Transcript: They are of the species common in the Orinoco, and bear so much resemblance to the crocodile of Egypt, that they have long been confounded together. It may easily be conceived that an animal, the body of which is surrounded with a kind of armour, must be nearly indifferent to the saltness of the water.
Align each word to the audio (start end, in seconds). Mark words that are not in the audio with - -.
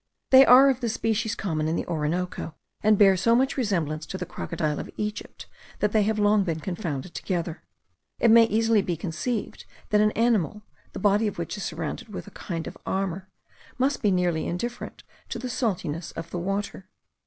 They 0.31 0.47
are 0.47 0.67
of 0.71 0.79
the 0.79 0.89
species 0.89 1.35
common 1.35 1.67
in 1.67 1.75
the 1.75 1.85
Orinoco, 1.85 2.55
and 2.81 2.97
bear 2.97 3.15
so 3.15 3.35
much 3.35 3.55
resemblance 3.55 4.07
to 4.07 4.17
the 4.17 4.25
crocodile 4.25 4.79
of 4.79 4.89
Egypt, 4.97 5.45
that 5.77 5.91
they 5.91 6.01
have 6.01 6.17
long 6.17 6.43
been 6.43 6.59
confounded 6.59 7.13
together. 7.13 7.61
It 8.17 8.31
may 8.31 8.45
easily 8.45 8.81
be 8.81 8.97
conceived 8.97 9.63
that 9.91 10.01
an 10.01 10.09
animal, 10.13 10.63
the 10.93 10.99
body 10.99 11.27
of 11.27 11.37
which 11.37 11.55
is 11.55 11.61
surrounded 11.65 12.09
with 12.09 12.25
a 12.25 12.31
kind 12.31 12.65
of 12.65 12.79
armour, 12.83 13.29
must 13.77 14.01
be 14.01 14.09
nearly 14.09 14.47
indifferent 14.47 15.03
to 15.29 15.37
the 15.37 15.49
saltness 15.51 16.09
of 16.13 16.31
the 16.31 16.39
water. 16.39 16.89